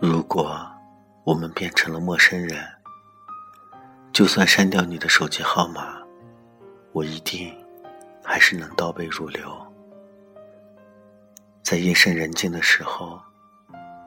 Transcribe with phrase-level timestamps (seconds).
[0.00, 0.60] 如果
[1.24, 2.62] 我们变成了陌生人，
[4.12, 5.96] 就算删掉你的手机号码，
[6.92, 7.54] 我一定
[8.22, 9.50] 还是能倒背如流。
[11.62, 13.18] 在夜深人静的时候，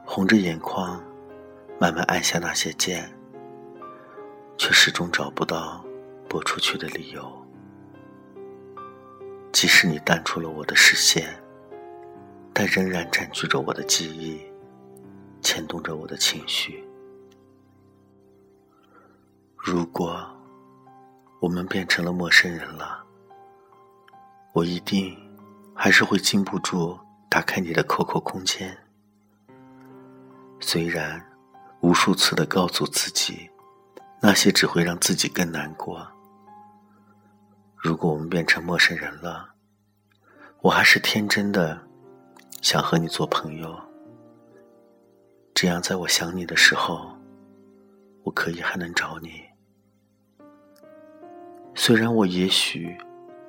[0.04, 1.02] 红着眼眶，
[1.80, 3.10] 慢慢按下那些键，
[4.56, 5.84] 却始终找不到
[6.28, 7.47] 拨出去的理由。
[9.52, 11.28] 即使你淡出了我的视线，
[12.52, 14.40] 但仍然占据着我的记忆，
[15.40, 16.84] 牵动着我的情绪。
[19.56, 20.26] 如果
[21.40, 23.04] 我们变成了陌生人了，
[24.52, 25.16] 我一定
[25.74, 28.76] 还是会禁不住打开你的 QQ 空间。
[30.60, 31.24] 虽然
[31.80, 33.50] 无数次的告诉自己，
[34.20, 36.06] 那些只会让自己更难过。
[37.88, 39.48] 如果我们变成陌生人了，
[40.60, 41.80] 我还是天真的
[42.60, 43.80] 想和你做朋友，
[45.54, 47.16] 这样在我想你的时候，
[48.24, 49.42] 我可以还能找你。
[51.74, 52.94] 虽然我也许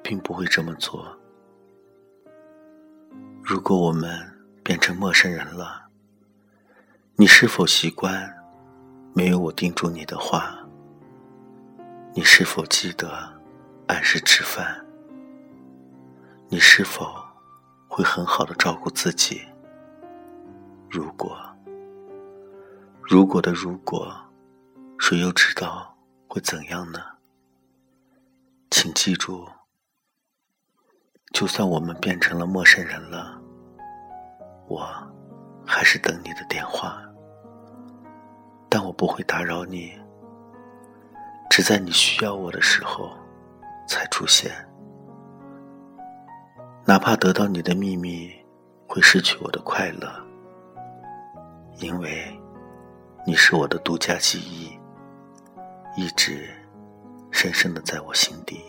[0.02, 1.06] 并不会这么做。
[3.44, 4.10] 如果我们
[4.64, 5.90] 变成陌生人了，
[7.18, 8.34] 你是否习惯
[9.14, 10.58] 没有我叮嘱你的话？
[12.14, 13.38] 你是否记得
[13.90, 14.86] 按时吃饭？
[16.48, 17.12] 你是否
[17.88, 19.42] 会很好的照顾自己？
[20.88, 21.36] 如果，
[23.02, 24.16] 如果的如果，
[25.00, 27.00] 谁又知道会怎样呢？
[28.70, 29.48] 请记住，
[31.34, 33.42] 就算我们变成了陌生人了，
[34.68, 34.88] 我
[35.66, 37.02] 还是等你的电话，
[38.70, 40.00] 但我不会打扰你，
[41.50, 43.18] 只在你需要我的时候
[43.90, 44.50] 才出现。
[46.86, 48.32] 哪怕得到你的秘密
[48.88, 50.10] 会失去我的快乐，
[51.80, 52.40] 因为
[53.26, 54.80] 你是我的独家记忆，
[56.02, 56.48] 一直。
[57.32, 58.60] 深深的在我心底。